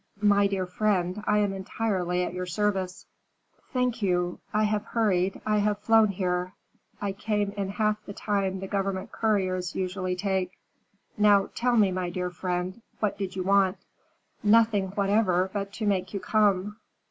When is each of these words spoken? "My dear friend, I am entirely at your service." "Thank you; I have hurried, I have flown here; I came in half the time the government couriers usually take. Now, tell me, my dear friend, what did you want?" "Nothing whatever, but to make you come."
"My 0.19 0.47
dear 0.47 0.65
friend, 0.65 1.23
I 1.27 1.37
am 1.37 1.53
entirely 1.53 2.23
at 2.23 2.33
your 2.33 2.47
service." 2.47 3.05
"Thank 3.71 4.01
you; 4.01 4.39
I 4.51 4.63
have 4.63 4.83
hurried, 4.83 5.39
I 5.45 5.59
have 5.59 5.77
flown 5.77 6.07
here; 6.07 6.53
I 6.99 7.11
came 7.11 7.51
in 7.51 7.69
half 7.69 8.03
the 8.07 8.13
time 8.13 8.61
the 8.61 8.67
government 8.67 9.11
couriers 9.11 9.75
usually 9.75 10.15
take. 10.15 10.57
Now, 11.19 11.51
tell 11.53 11.77
me, 11.77 11.91
my 11.91 12.09
dear 12.09 12.31
friend, 12.31 12.81
what 12.99 13.15
did 13.19 13.35
you 13.35 13.43
want?" 13.43 13.77
"Nothing 14.41 14.87
whatever, 14.95 15.51
but 15.53 15.71
to 15.73 15.85
make 15.85 16.15
you 16.15 16.19
come." 16.19 16.77